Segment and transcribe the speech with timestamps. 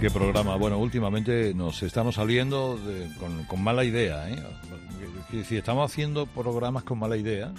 [0.00, 0.54] ¿Qué programa?
[0.54, 2.78] Bueno, últimamente nos estamos saliendo
[3.48, 4.30] con, mala idea.
[4.30, 4.36] ¿eh?
[5.44, 7.52] Si estamos haciendo programas con mala idea,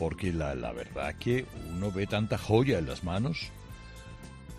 [0.00, 3.52] porque la, verdad que uno ve tanta joya en las manos,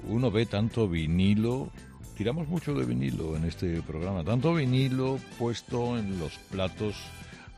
[0.08, 1.70] uno ve tanto vinilo,
[2.16, 6.95] tiramos mucho de vinilo en este programa, tanto vinilo puesto en los platos,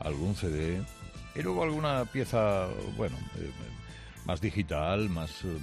[0.00, 0.82] algún CD,
[1.36, 2.66] y luego alguna pieza,
[2.96, 3.52] bueno, eh,
[4.26, 5.58] más digital, más eh,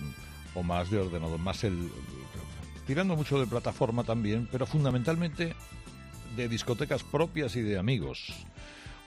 [0.56, 1.92] o más de ordenador, más el
[2.88, 5.54] tirando mucho de plataforma también, pero fundamentalmente
[6.38, 8.34] de discotecas propias y de amigos,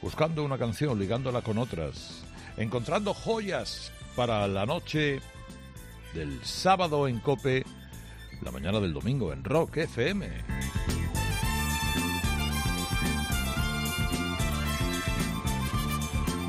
[0.02, 2.22] buscando una canción, ligándola con otras,
[2.58, 5.20] encontrando joyas para la noche
[6.12, 7.64] del sábado en Cope,
[8.42, 10.28] la mañana del domingo en Rock FM.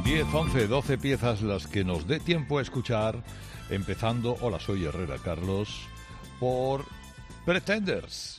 [0.04, 3.24] Diez, once, doce piezas las que nos dé tiempo a escuchar,
[3.70, 5.88] empezando, hola soy Herrera Carlos,
[6.38, 6.84] por
[7.46, 8.38] Pretenders.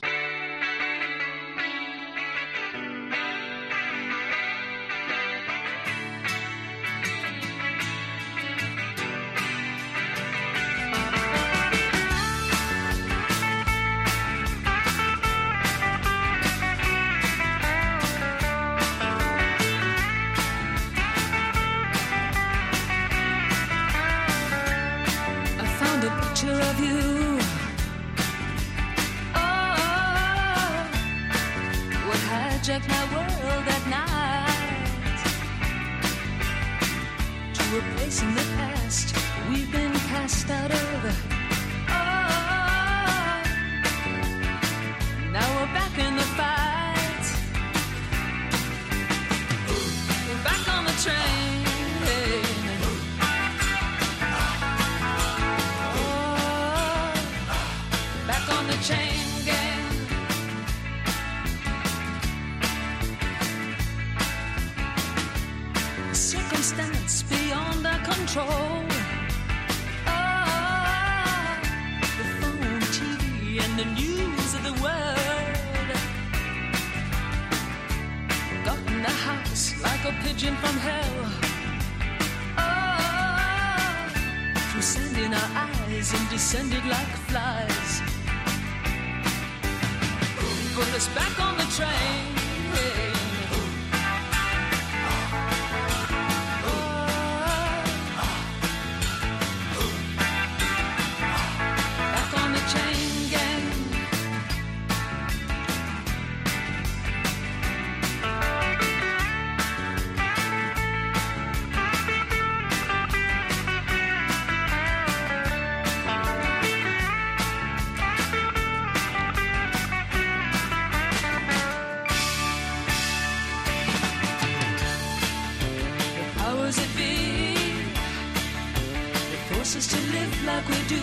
[130.63, 131.01] like we do.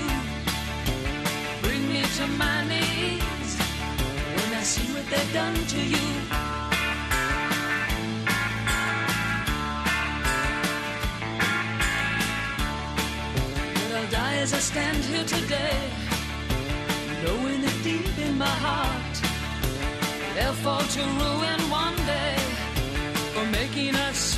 [1.62, 3.58] Bring me to my knees
[4.36, 6.06] when I see what they've done to you.
[13.74, 15.78] But I'll die as I stand here today,
[17.24, 19.16] knowing it deep in my heart.
[20.34, 22.36] They'll fall to ruin one day
[23.34, 24.29] for making us.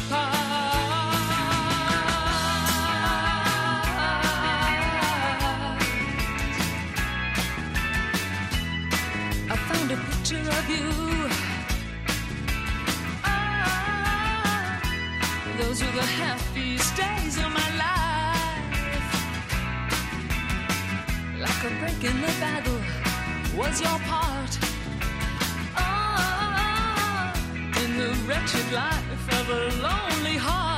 [10.22, 10.88] picture of you.
[13.24, 14.80] Oh,
[15.58, 19.10] those were the happiest days of my life.
[21.40, 22.80] Like a break in the battle
[23.56, 24.58] was your part.
[25.76, 27.32] Oh,
[27.82, 29.52] in the wretched life of a
[29.82, 30.71] lonely heart.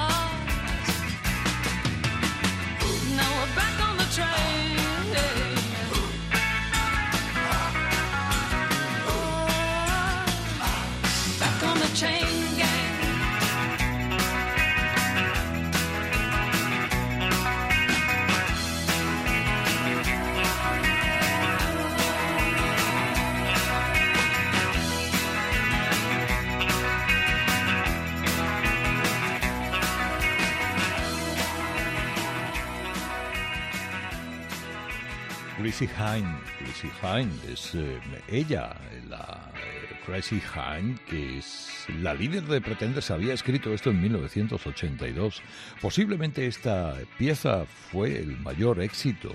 [36.04, 36.38] Hine.
[36.58, 37.98] Chrissy Hine es eh,
[38.28, 38.76] ella,
[39.08, 45.42] la eh, Chrissy Hine, que es la líder de Pretenders, había escrito esto en 1982.
[45.80, 49.32] Posiblemente esta pieza fue el mayor éxito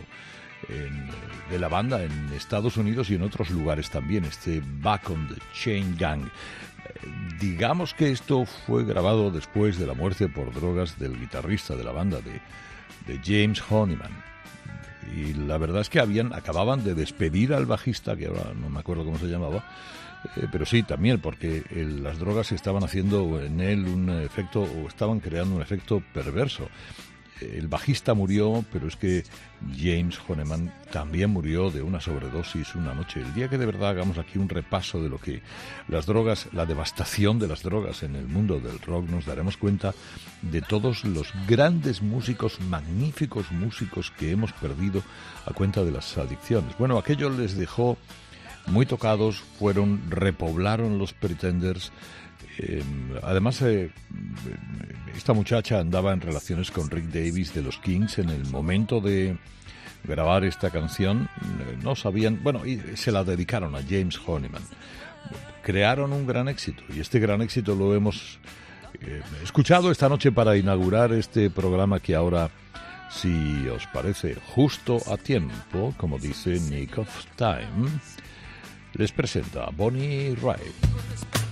[1.50, 5.42] de la banda en Estados Unidos y en otros lugares también, este Back on the
[5.54, 6.30] Chain Gang.
[7.40, 11.94] digamos que esto fue grabado después de la muerte por drogas del guitarrista de la
[11.94, 12.42] banda, de,
[13.08, 14.30] de James Honeyman
[15.16, 18.80] y la verdad es que habían acababan de despedir al bajista que ahora no me
[18.80, 19.64] acuerdo cómo se llamaba
[20.36, 25.20] eh, pero sí también porque las drogas estaban haciendo en él un efecto o estaban
[25.20, 26.68] creando un efecto perverso
[27.42, 29.24] el bajista murió, pero es que
[29.78, 33.22] James Honeman también murió de una sobredosis una noche.
[33.22, 35.42] El día que de verdad hagamos aquí un repaso de lo que
[35.88, 39.94] las drogas, la devastación de las drogas en el mundo del rock, nos daremos cuenta
[40.42, 45.04] de todos los grandes músicos, magníficos músicos que hemos perdido
[45.46, 46.78] a cuenta de las adicciones.
[46.78, 47.98] Bueno, aquello les dejó
[48.68, 51.92] muy tocados, fueron, repoblaron los Pretenders,
[52.62, 52.84] eh,
[53.24, 53.90] además, eh,
[55.16, 59.38] esta muchacha andaba en relaciones con Rick Davis de los Kings en el momento de
[60.04, 61.30] grabar esta canción.
[61.42, 64.62] Eh, no sabían, bueno, y se la dedicaron a James Honeyman.
[65.64, 68.40] Crearon un gran éxito y este gran éxito lo hemos
[69.42, 72.50] escuchado esta noche para inaugurar este programa que ahora,
[73.10, 77.90] si os parece justo a tiempo, como dice Nick of Time,
[78.94, 81.49] les presenta a Bonnie Wright.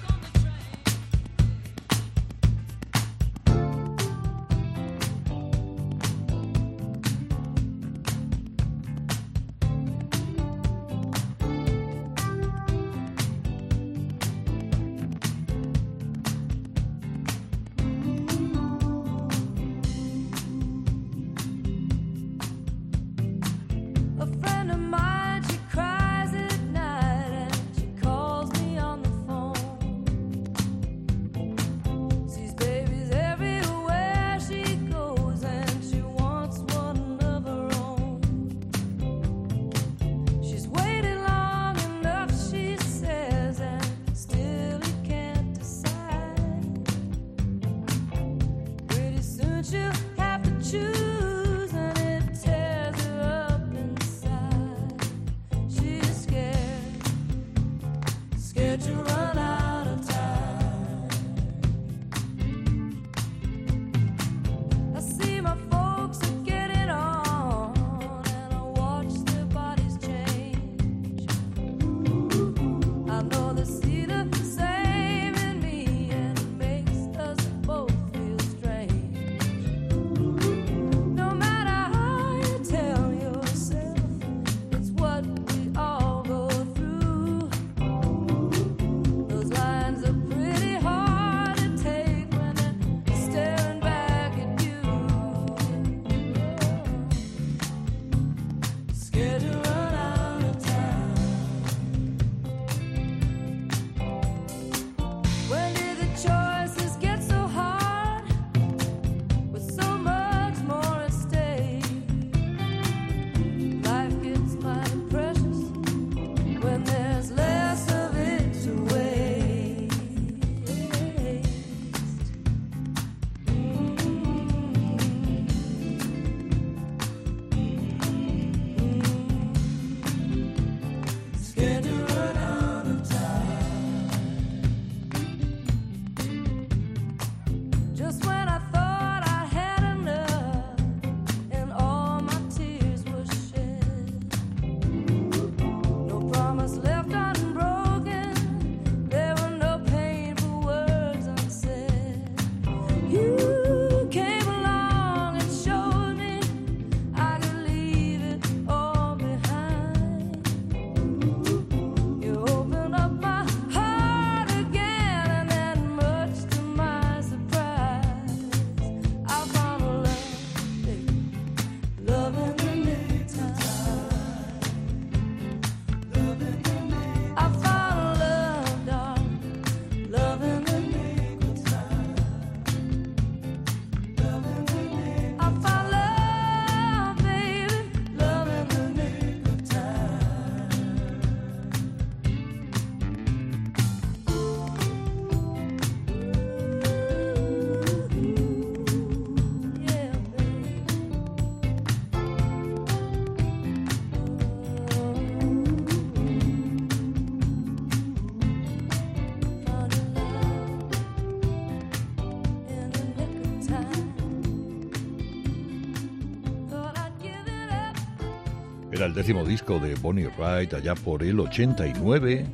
[219.17, 222.45] Décimo disco de Bonnie Wright allá por el 89,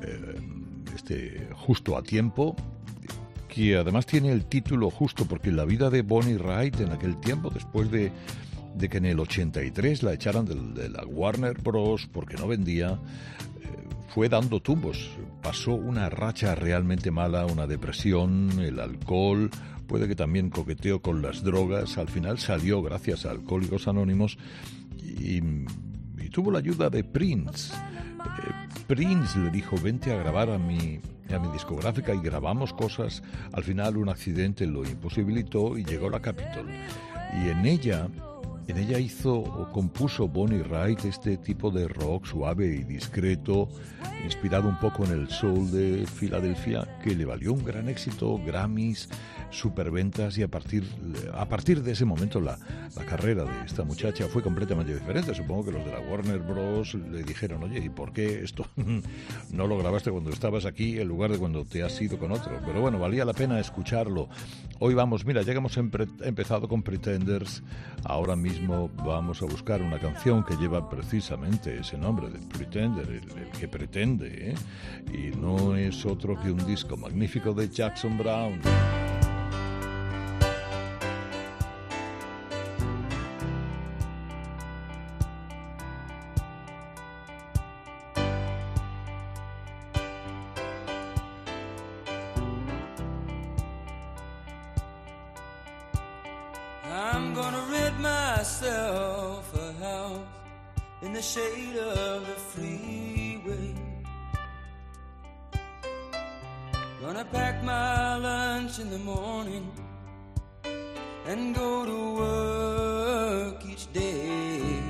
[0.00, 0.34] eh,
[0.94, 2.56] este justo a tiempo,
[3.46, 7.50] que además tiene el título justo porque la vida de Bonnie Wright en aquel tiempo,
[7.50, 8.10] después de,
[8.74, 12.08] de que en el 83 la echaran de, la Warner Bros.
[12.10, 12.98] porque no vendía, eh,
[14.08, 15.10] fue dando tumbos.
[15.42, 19.50] Pasó una racha realmente mala, una depresión, el alcohol,
[19.86, 21.98] puede que también coqueteó con las drogas.
[21.98, 24.38] Al final salió gracias a Alcohólicos Anónimos
[25.02, 25.42] y,
[26.28, 27.72] tuvo la ayuda de Prince.
[27.74, 31.00] Eh, Prince le dijo, vente a grabar a mi,
[31.34, 33.22] a mi discográfica y grabamos cosas.
[33.52, 36.66] Al final un accidente lo imposibilitó y llegó la Capitol.
[37.42, 38.08] Y en ella
[38.68, 43.66] en ella hizo o compuso Bonnie Wright este tipo de rock suave y discreto,
[44.22, 49.08] inspirado un poco en el soul de Filadelfia, que le valió un gran éxito, Grammys,
[49.48, 50.84] superventas y a partir,
[51.32, 52.58] a partir de ese momento la,
[52.94, 55.34] la carrera de esta muchacha fue completamente diferente.
[55.34, 56.94] Supongo que los de la Warner Bros.
[56.94, 58.66] le dijeron, oye, ¿y por qué esto
[59.50, 62.52] no lo grabaste cuando estabas aquí en lugar de cuando te has ido con otro?
[62.66, 64.28] Pero bueno, valía la pena escucharlo.
[64.78, 67.62] Hoy vamos, mira, ya que hemos empezado con Pretenders,
[68.04, 73.50] ahora mismo vamos a buscar una canción que lleva precisamente ese nombre de Pretender, el,
[73.58, 74.54] que pretende, ¿eh?
[75.12, 78.60] y no es otro que un disco magnífico de Jackson Brown.
[107.00, 109.70] Gonna pack my lunch in the morning
[111.26, 114.82] and go to work each day.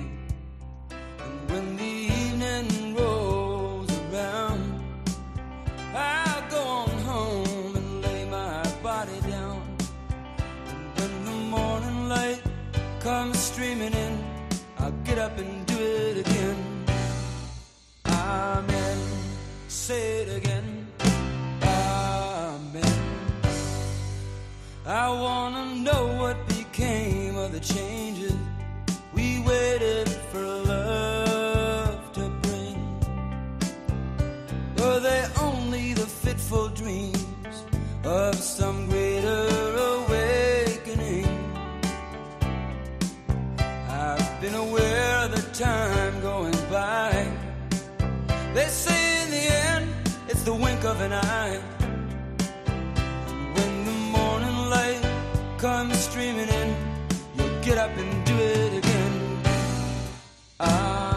[1.25, 4.83] And when the evening rolls around,
[5.95, 9.61] I'll go on home and lay my body down.
[10.71, 12.43] And when the morning light
[13.01, 14.25] comes streaming in,
[14.79, 16.87] I'll get up and do it again.
[18.07, 18.99] Amen.
[19.69, 20.58] Say it again.
[25.09, 28.37] I wanna know what became of the changes
[29.15, 32.79] we waited for love to bring.
[34.77, 37.55] Were they only the fitful dreams
[38.05, 39.47] of some greater
[39.93, 41.27] awakening?
[43.89, 47.13] I've been aware of the time going by.
[48.53, 49.89] They say in the end,
[50.29, 51.78] it's the wink of an eye.
[55.59, 56.77] come streaming in,
[57.37, 59.43] you'll get up and do it again.
[60.61, 61.08] Ah.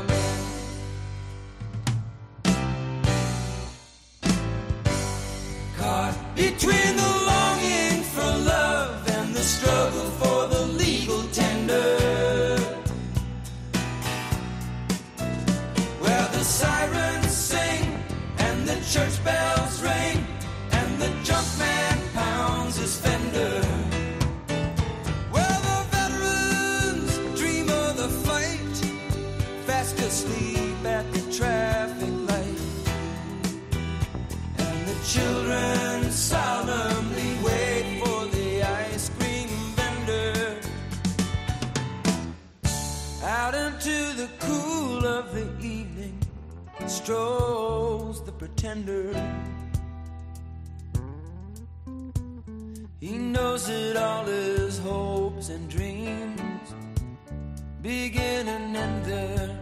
[48.62, 49.10] tender.
[53.00, 56.68] He knows that all his hopes and dreams
[57.82, 59.61] begin and end there.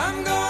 [0.00, 0.47] I'm going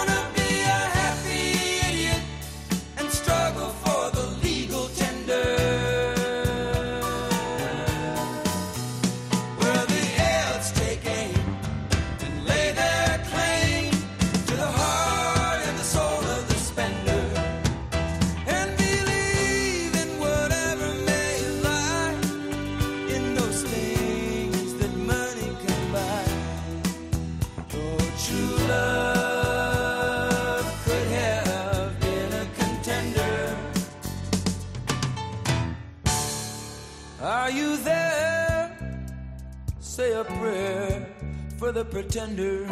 [42.09, 42.65] pretender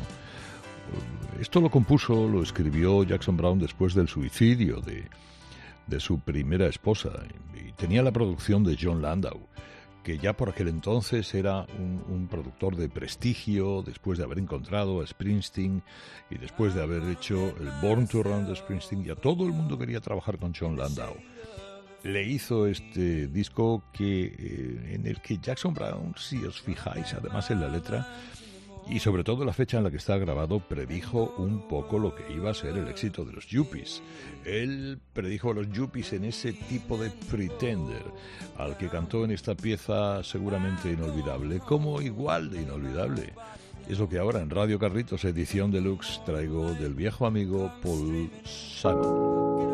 [1.41, 5.09] Esto lo compuso, lo escribió Jackson Brown después del suicidio de,
[5.87, 7.09] de su primera esposa.
[7.53, 9.41] Y tenía la producción de John Landau,
[10.05, 15.01] que ya por aquel entonces era un, un productor de prestigio, después de haber encontrado
[15.01, 15.83] a Springsteen
[16.29, 19.03] y después de haber hecho el Born to Run de Springsteen.
[19.03, 21.17] Ya todo el mundo quería trabajar con John Landau
[22.03, 27.51] le hizo este disco que eh, en el que Jackson Brown, si os fijáis, además
[27.51, 28.07] en la letra
[28.89, 32.23] y sobre todo la fecha en la que está grabado, predijo un poco lo que
[32.33, 34.01] iba a ser el éxito de los Yuppies.
[34.45, 38.03] Él predijo a los Yuppies en ese tipo de Pretender,
[38.57, 43.33] al que cantó en esta pieza seguramente inolvidable, como igual de inolvidable.
[43.87, 49.68] Es lo que ahora en Radio Carritos, edición deluxe, traigo del viejo amigo Paul Simon.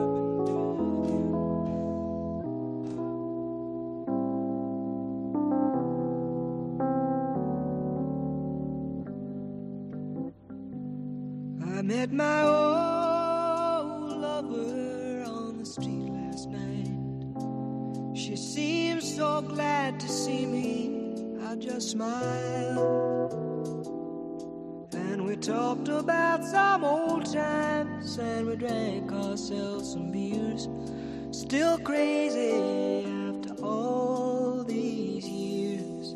[28.17, 30.69] And we drank ourselves some beers.
[31.31, 36.15] Still crazy after all these years.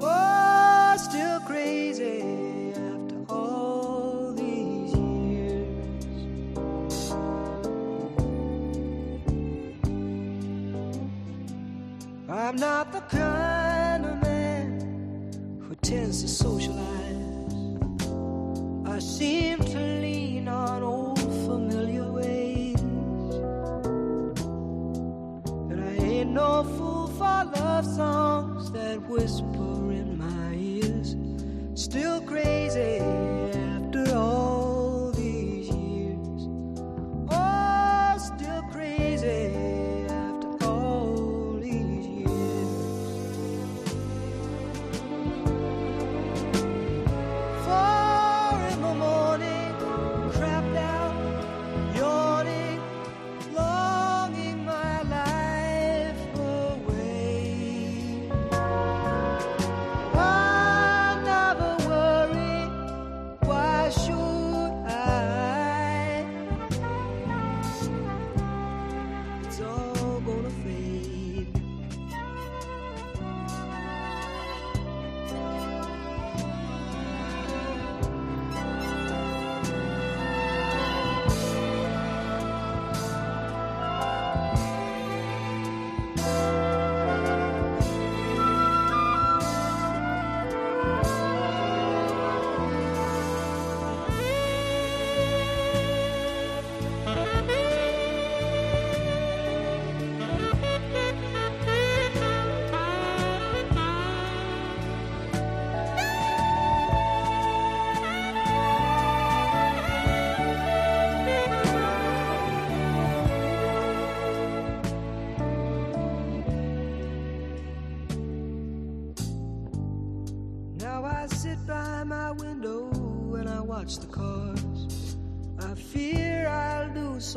[0.00, 5.92] Oh, still crazy after all these years.
[12.28, 16.90] I'm not the kind of man who tends to socialize.
[18.86, 21.09] I seem to lean on old
[27.42, 31.16] love songs that whisper in my ears.
[31.74, 33.09] Still crazy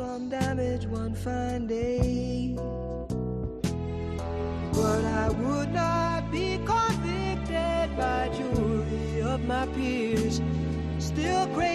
[0.04, 2.54] Some damage one fine day.
[4.78, 10.42] But I would not be convicted by jury of my peers.
[10.98, 11.73] Still crazy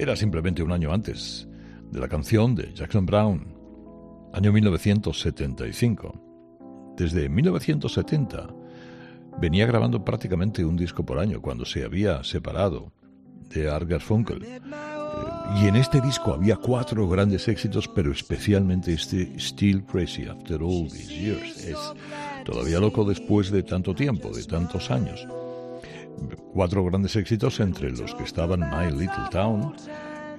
[0.00, 1.46] Era simplemente un año antes
[1.90, 3.54] de la canción de Jackson Brown,
[4.32, 6.94] año 1975.
[6.96, 8.48] Desde 1970
[9.38, 12.94] venía grabando prácticamente un disco por año cuando se había separado
[13.50, 14.42] de Art Garfunkel.
[14.42, 14.60] Eh,
[15.60, 20.90] Y en este disco había cuatro grandes éxitos, pero especialmente este Still Crazy After All
[20.90, 21.66] These Years.
[21.66, 21.78] Es
[22.46, 25.28] todavía loco después de tanto tiempo, de tantos años.
[26.52, 29.74] Cuatro grandes éxitos entre los que estaban My Little Town,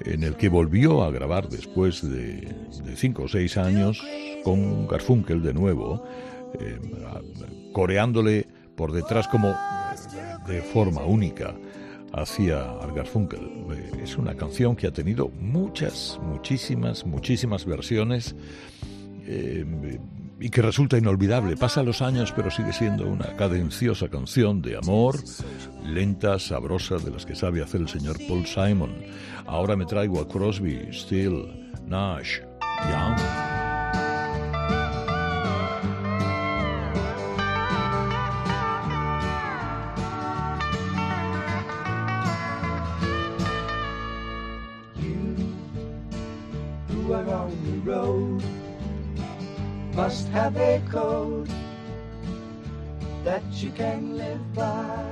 [0.06, 2.54] en el que volvió a grabar después de,
[2.96, 4.04] cinco o seis años
[4.44, 6.04] con Garfunkel de nuevo,
[6.60, 6.80] eh,
[7.74, 9.56] coreándole por detrás como
[10.48, 11.56] de forma única
[12.14, 12.64] hacia
[12.96, 13.66] Garfunkel.
[13.74, 18.36] Eh, Es una canción que ha tenido muchas, muchísimas, muchísimas versiones
[19.26, 19.66] eh,
[20.42, 21.56] y que resulta inolvidable.
[21.56, 25.16] Pasan los años, pero sigue siendo una cadenciosa canción de amor,
[25.86, 28.92] lenta, sabrosa, de las que sabe hacer el señor Paul Simon.
[29.46, 32.40] Ahora me traigo a Crosby, Still, Nash,
[32.90, 33.52] Young.
[50.02, 51.48] Must have a code
[53.24, 55.06] that you can live by.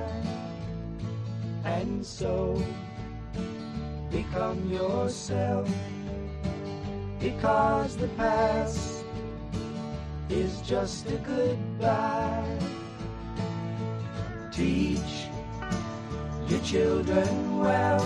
[1.64, 2.60] And so
[4.10, 5.70] become yourself
[7.20, 9.04] because the past
[10.28, 12.58] is just a goodbye.
[14.50, 15.28] Teach
[16.48, 18.02] your children well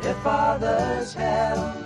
[0.00, 1.85] their father's hell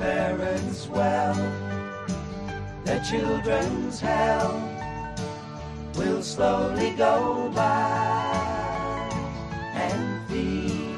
[0.00, 1.34] Parents well,
[2.84, 4.50] their children's hell
[5.94, 9.10] will slowly go by
[9.74, 10.96] and feed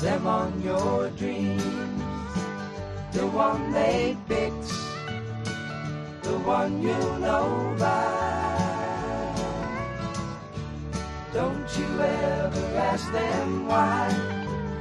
[0.00, 2.02] them on your dreams.
[3.12, 4.72] The one they picked,
[6.24, 8.28] the one you know by.
[11.32, 14.08] Don't you ever ask them why,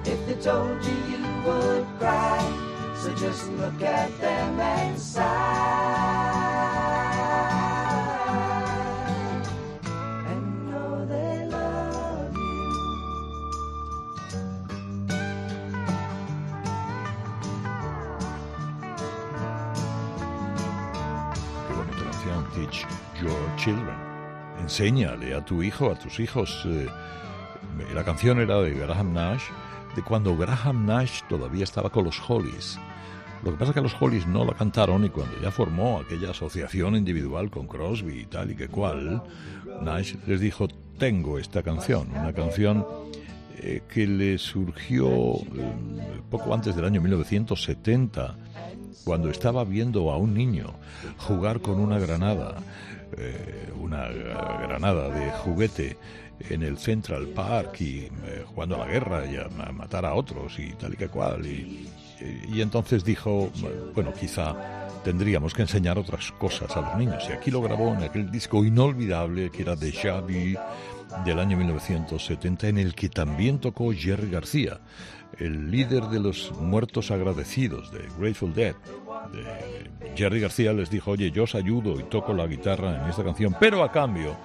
[0.03, 2.66] if they told you you would cry.
[3.07, 5.23] So just look at them and sigh.
[10.27, 12.33] And know they love.
[21.65, 22.85] Qué bonita canción, Teach
[23.21, 23.95] Your Children.
[24.59, 26.61] Enséñale a tu hijo, a tus hijos.
[26.65, 26.89] eh,
[27.93, 29.43] la canción era de Graham Nash,
[29.95, 32.77] de cuando Graham Nash todavía estaba con los Hollies.
[33.43, 36.31] Lo que pasa es que los Hollies no la cantaron y cuando ya formó aquella
[36.31, 39.23] asociación individual con Crosby y tal y que cual,
[39.81, 42.85] Nash les dijo, tengo esta canción, una canción
[43.59, 48.35] eh, que le surgió eh, poco antes del año 1970
[49.03, 50.73] cuando estaba viendo a un niño
[51.17, 52.57] jugar con una granada,
[53.17, 55.97] eh, una granada de juguete
[56.49, 58.09] en el Central Park y
[58.45, 61.45] jugando a la guerra y a, a matar a otros y tal y que cual.
[61.45, 61.87] Y,
[62.21, 63.51] y entonces dijo,
[63.93, 67.23] bueno, quizá tendríamos que enseñar otras cosas a los niños.
[67.29, 70.57] Y aquí lo grabó en aquel disco inolvidable que era de Xavi
[71.25, 74.79] del año 1970, en el que también tocó Jerry García,
[75.39, 78.75] el líder de los muertos agradecidos de Grateful Dead.
[79.31, 83.23] De Jerry García les dijo, oye, yo os ayudo y toco la guitarra en esta
[83.23, 84.35] canción, pero a cambio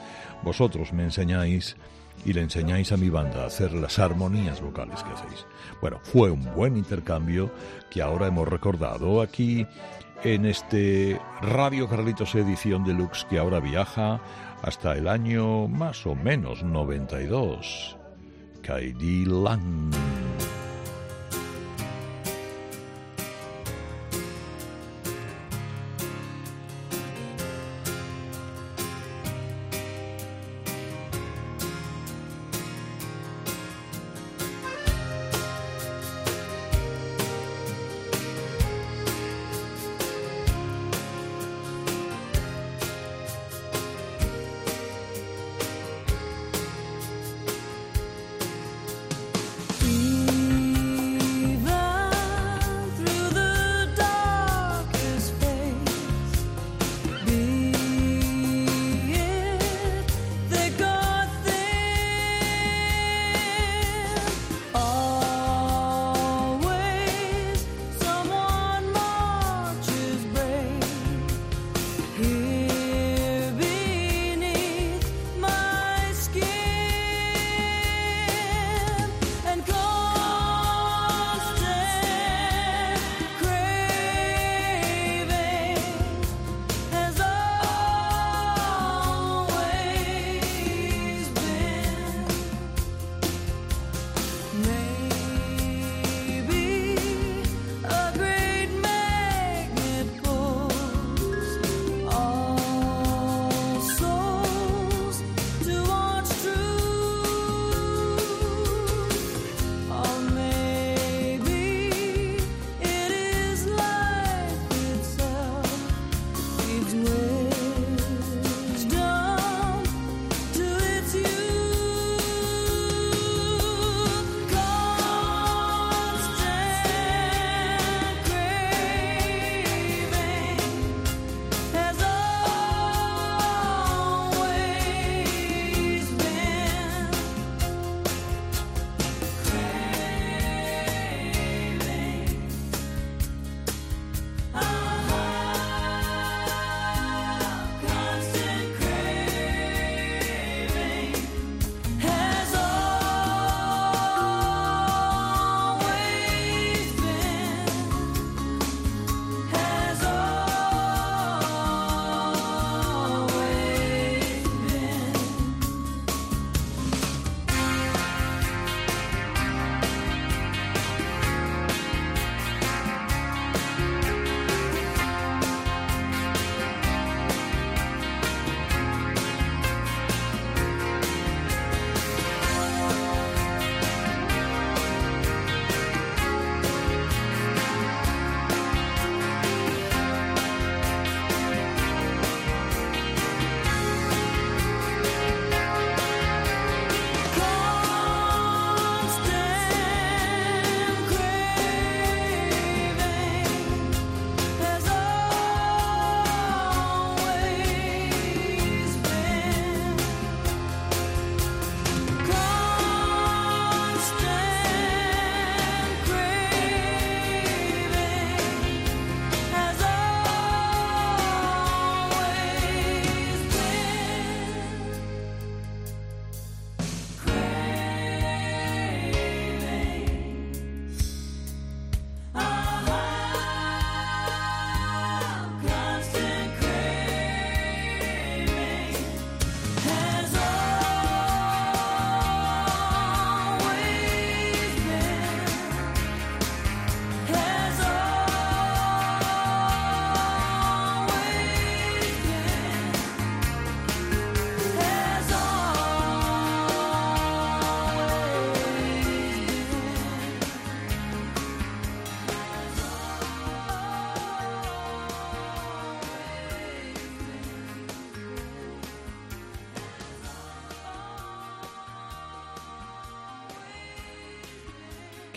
[0.42, 1.76] vosotros me enseñáis
[2.24, 5.46] y le enseñáis a mi banda a hacer las armonías vocales que hacéis.
[5.80, 7.50] Bueno, fue un buen intercambio
[7.90, 9.66] que ahora hemos recordado aquí
[10.24, 14.20] en este Radio Carlitos edición deluxe que ahora viaja
[14.62, 17.96] hasta el año más o menos 92.
[18.62, 20.21] Kaidi Lang.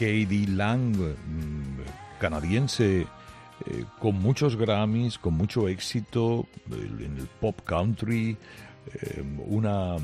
[0.05, 3.01] Katie Lang, mm, canadiense,
[3.65, 8.37] eh, con muchos Grammys, con mucho éxito el- en el pop country,
[9.01, 9.95] eh, una,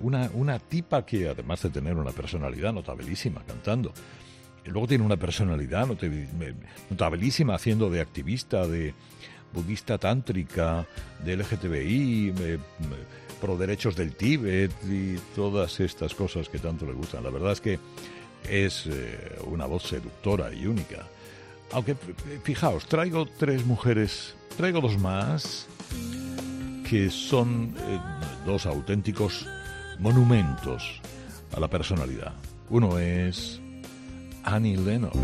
[0.00, 3.92] una, una tipa que además de tener una personalidad notabilísima cantando,
[4.64, 6.28] luego tiene una personalidad notabil-
[6.88, 8.94] notabilísima haciendo de activista, de
[9.52, 10.86] budista tántrica,
[11.24, 12.58] de LGTBI, eh,
[13.40, 17.22] pro derechos del Tíbet y todas estas cosas que tanto le gustan.
[17.22, 17.78] La verdad es que
[18.48, 21.06] es eh, una voz seductora y única.
[21.72, 21.96] Aunque
[22.44, 25.66] fijaos, traigo tres mujeres, traigo dos más
[26.88, 28.00] que son eh,
[28.46, 29.46] dos auténticos
[29.98, 31.00] monumentos
[31.54, 32.32] a la personalidad.
[32.70, 33.60] Uno es
[34.44, 35.16] Annie Lennox.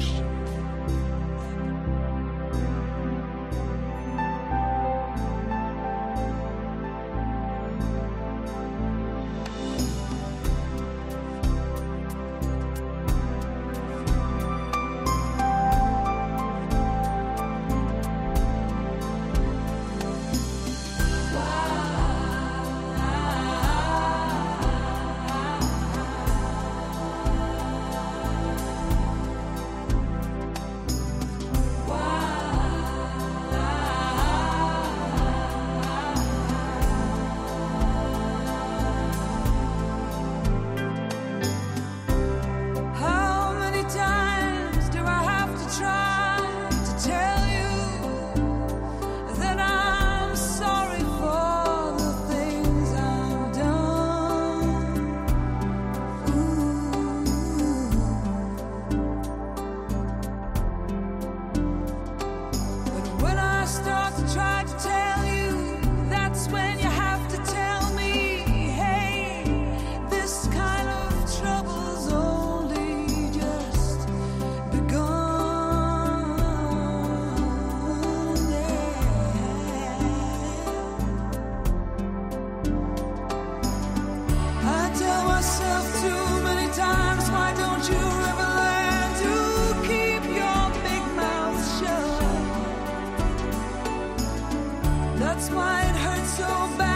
[96.25, 96.47] So
[96.79, 96.92] bad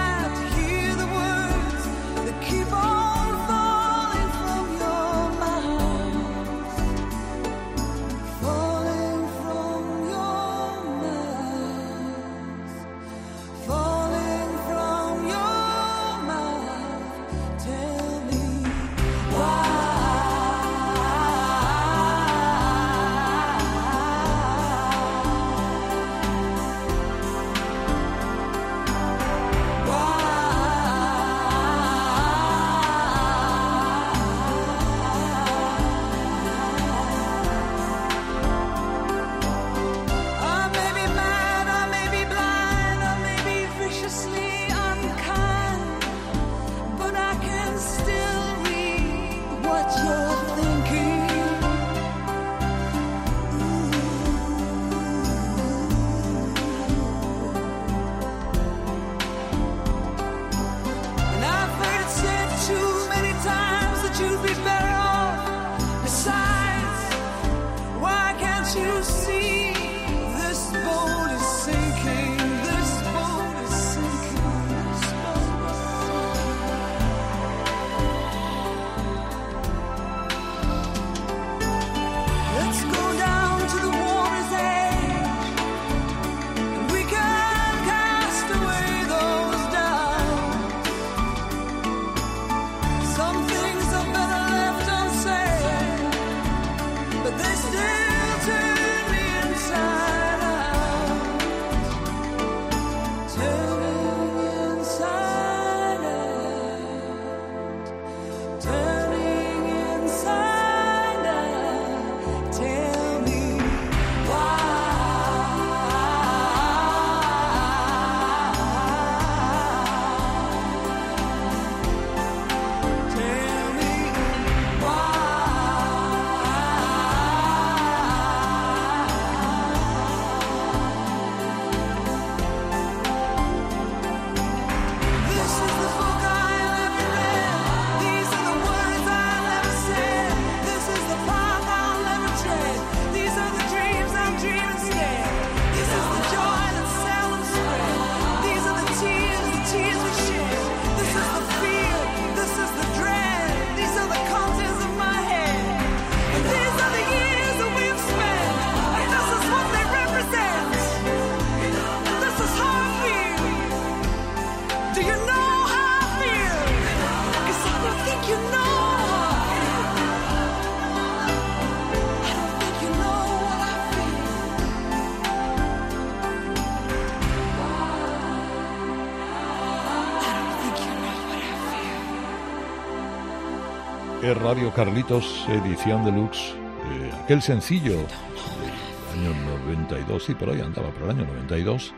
[184.47, 186.55] Radio Carlitos, edición deluxe.
[186.55, 189.35] eh, aquel sencillo del año
[189.67, 191.93] 92, sí, por ahí andaba, por el año 92,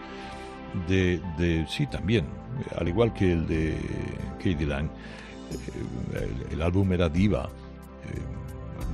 [0.89, 2.25] de, sí, también,
[2.79, 3.77] al igual que el de
[4.39, 7.51] Katie Lang, eh, el, álbum era Diva.
[8.07, 8.19] Eh,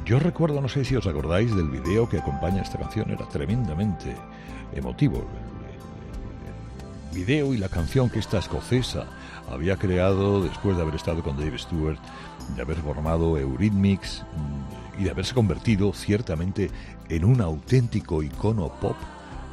[0.04, 4.16] yo recuerdo, no sé si os acordáis del video que acompaña esta canción, era tremendamente
[4.74, 5.18] emotivo.
[5.18, 9.06] El- el video y la canción que esta escocesa
[9.50, 11.98] había creado después de haber estado con Dave Stewart,
[12.56, 16.70] de haber formado Eurythmics mm, y de haberse convertido ciertamente
[17.08, 18.96] en un auténtico icono pop,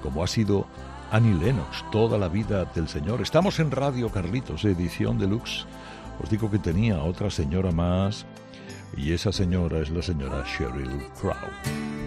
[0.01, 0.65] como ha sido
[1.11, 3.21] Annie Lennox toda la vida del señor.
[3.21, 5.65] Estamos en Radio Carlitos, edición deluxe.
[6.23, 8.25] Os digo que tenía otra señora más
[8.95, 12.01] y esa señora es la señora Sheryl Crow.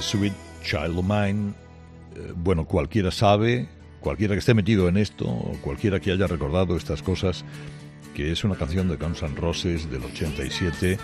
[0.00, 0.32] Sweet
[0.62, 1.52] Child of Mine,
[2.16, 3.68] eh, bueno, cualquiera sabe,
[4.00, 7.44] cualquiera que esté metido en esto, o cualquiera que haya recordado estas cosas,
[8.14, 10.98] que es una canción de Guns N' Roses del 87 eh,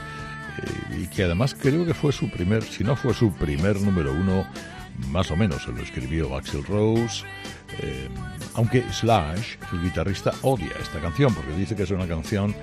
[0.99, 4.47] y que además creo que fue su primer, si no fue su primer número uno,
[5.11, 7.25] más o menos se lo escribió Axel Rose,
[7.81, 8.09] eh,
[8.55, 12.55] aunque Slash, el guitarrista, odia esta canción porque dice que es una canción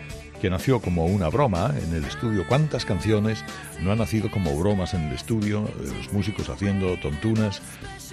[0.45, 2.45] que nació como una broma en el estudio.
[2.47, 3.43] ¿Cuántas canciones
[3.81, 5.63] no han nacido como bromas en el estudio?
[5.63, 7.63] Eh, Los músicos haciendo tontunas,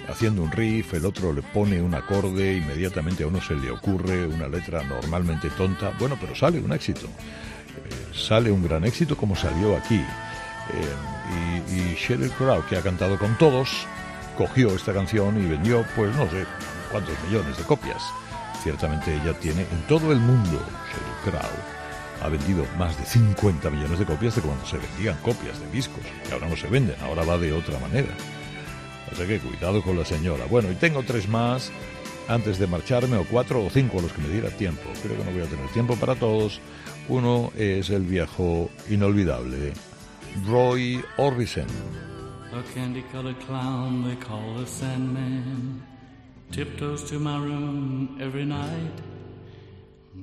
[0.09, 4.25] haciendo un riff, el otro le pone un acorde, inmediatamente a uno se le ocurre
[4.25, 5.91] una letra normalmente tonta.
[5.99, 7.05] Bueno, pero sale un éxito.
[7.05, 9.97] Eh, sale un gran éxito como salió aquí.
[9.99, 13.85] Eh, y, y Sheryl Crow, que ha cantado con todos,
[14.39, 16.47] cogió esta canción y vendió, pues no sé
[16.91, 18.01] cuántos millones de copias.
[18.63, 20.59] Ciertamente ella tiene en todo el mundo,
[20.89, 21.51] Sheryl Crow,
[22.23, 26.03] ha vendido más de 50 millones de copias de cuando se vendían copias de discos,
[26.25, 28.09] que ahora no se venden, ahora va de otra manera.
[29.11, 30.45] O sea que cuidado con la señora.
[30.49, 31.71] Bueno, y tengo tres más
[32.27, 34.83] antes de marcharme, o cuatro o cinco a los que me diera tiempo.
[35.01, 36.61] Creo que no voy a tener tiempo para todos.
[37.09, 39.73] Uno es el viejo inolvidable,
[40.47, 41.67] Roy Orbison.
[42.53, 45.81] A candy colored clown they call the Sandman
[46.51, 49.12] tiptoes to my room every night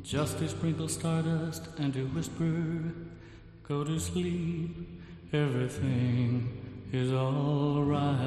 [0.02, 2.94] just to sprinkle stardust and to whisper,
[3.68, 5.00] Go to sleep,
[5.32, 8.18] everything is alright.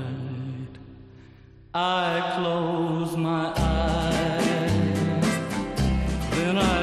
[1.73, 5.25] I close my eyes,
[6.31, 6.82] then I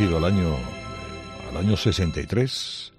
[0.00, 0.56] Al año,
[1.50, 2.92] al año 63,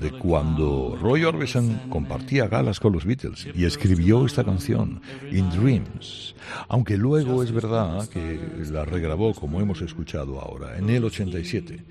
[0.00, 5.00] de cuando Roy Orbison compartía galas con los Beatles y escribió esta canción,
[5.30, 6.34] In Dreams,
[6.68, 8.40] aunque luego es verdad que
[8.72, 11.84] la regrabó como hemos escuchado ahora, en el 87,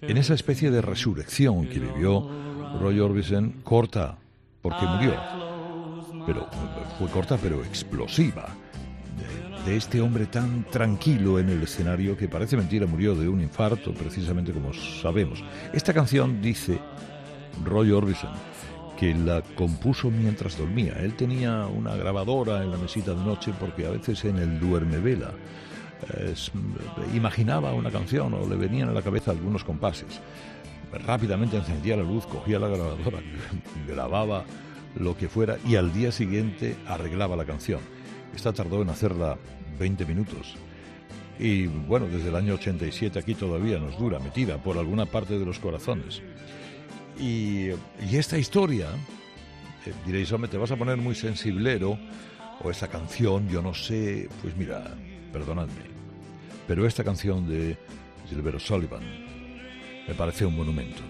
[0.00, 2.26] en esa especie de resurrección que vivió
[2.80, 4.16] Roy Orbison, corta,
[4.62, 5.14] porque murió,
[6.26, 6.48] pero
[6.98, 8.48] fue corta pero explosiva,
[9.76, 14.52] este hombre tan tranquilo en el escenario que parece mentira murió de un infarto, precisamente
[14.52, 15.42] como sabemos.
[15.72, 16.78] Esta canción dice
[17.64, 18.32] Roy Orbison
[18.98, 20.94] que la compuso mientras dormía.
[20.98, 24.98] Él tenía una grabadora en la mesita de noche porque a veces en el duerme
[24.98, 25.32] vela
[27.14, 30.20] imaginaba una canción o le venían a la cabeza algunos compases.
[31.06, 33.18] Rápidamente encendía la luz, cogía la grabadora,
[33.86, 34.44] grababa
[34.96, 37.80] lo que fuera y al día siguiente arreglaba la canción.
[38.34, 39.36] Esta tardó en hacerla
[39.78, 40.56] 20 minutos.
[41.38, 45.44] Y bueno, desde el año 87 aquí todavía nos dura, metida por alguna parte de
[45.44, 46.20] los corazones.
[47.18, 47.68] Y,
[48.12, 48.88] esta historia,
[49.86, 51.98] eh, diréis, hombre, te vas a poner muy sensiblero,
[52.62, 54.96] o esta canción, yo no sé, pues mira,
[55.32, 55.98] perdonadme,
[56.66, 57.76] pero esta canción de
[58.28, 59.02] Gilbert Sullivan
[60.08, 61.02] me parece un monumento.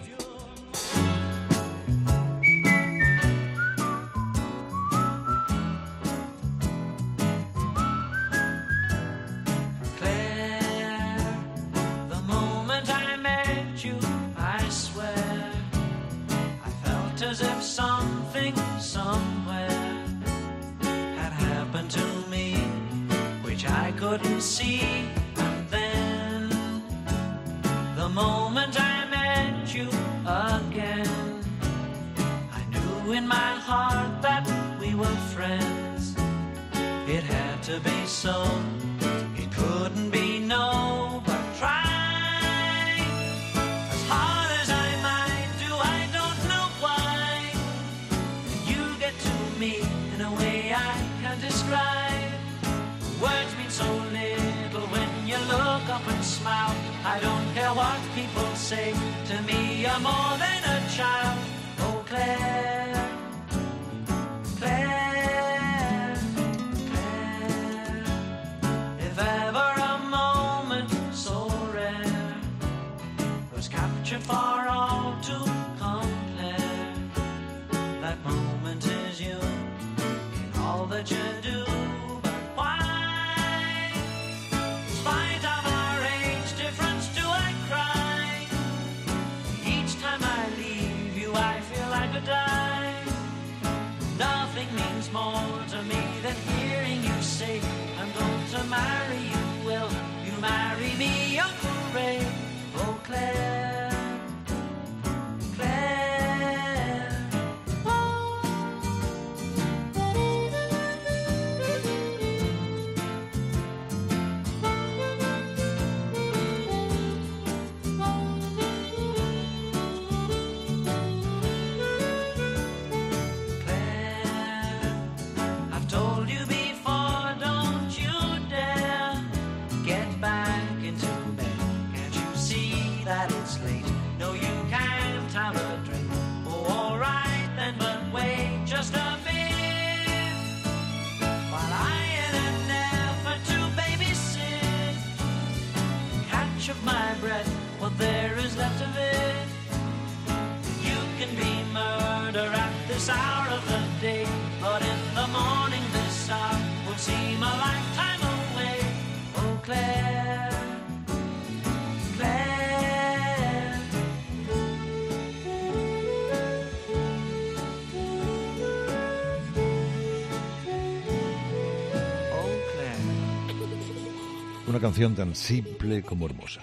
[174.81, 176.61] Canción tan simple como hermosa.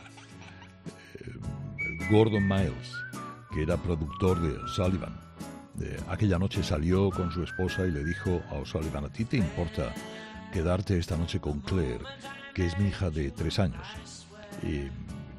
[1.17, 2.93] Eh, Gordon Miles,
[3.53, 5.15] que era productor de O'Sullivan,
[5.75, 9.37] de- aquella noche salió con su esposa y le dijo a O'Sullivan, ¿a ti te
[9.37, 9.93] importa
[10.53, 12.01] quedarte esta noche con Claire,
[12.55, 14.27] que es mi hija de tres años?
[14.63, 14.85] Y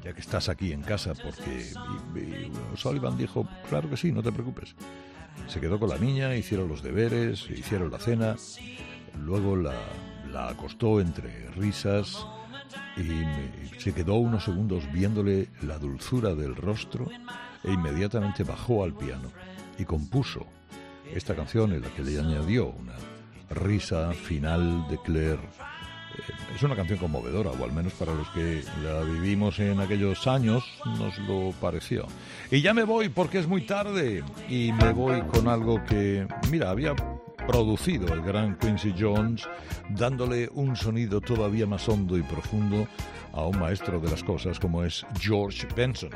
[0.04, 1.72] ya que estás aquí en casa, porque...
[2.14, 4.76] Y, y O'Sullivan dijo, claro que sí, no te preocupes.
[5.48, 8.36] Se quedó con la niña, hicieron los deberes, hicieron la cena,
[9.20, 9.74] luego la,
[10.32, 12.24] la acostó entre risas
[12.96, 17.06] y me- se quedó unos segundos viéndole la dulzura del rostro
[17.64, 19.30] e inmediatamente bajó al piano
[19.78, 20.46] y compuso
[21.14, 22.94] esta canción en la que le añadió una
[23.50, 25.34] risa final de Claire.
[25.34, 26.22] Eh,
[26.56, 30.64] Es una canción conmovedora, o al menos para los que la vivimos en aquellos años
[30.98, 32.06] nos lo pareció.
[32.50, 36.70] Y ya me voy porque es muy tarde y me voy con algo que, mira,
[36.70, 36.94] había
[37.48, 39.48] producido el gran Quincy Jones,
[39.88, 42.86] dándole un sonido todavía más hondo y profundo
[43.32, 46.10] a un maestro de las cosas como es George Benson.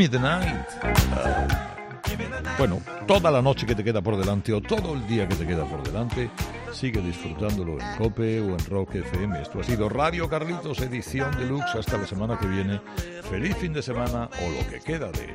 [0.00, 0.66] Give me the night.
[0.80, 5.34] Ah, bueno, toda la noche que te queda por delante o todo el día que
[5.34, 6.30] te queda por delante,
[6.72, 9.42] sigue disfrutándolo en Cope o en Rock FM.
[9.42, 11.80] Esto ha sido Radio Carlitos, edición deluxe.
[11.80, 12.80] Hasta la semana que viene.
[13.28, 15.34] Feliz fin de semana o lo que queda de él.